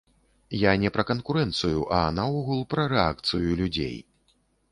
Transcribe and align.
Я 0.59 0.71
не 0.83 0.89
пра 0.95 1.03
канкурэнцыю, 1.09 1.83
а 1.99 2.01
наогул 2.21 2.65
пра 2.73 2.87
рэакцыю 2.97 3.49
людзей. 3.63 3.97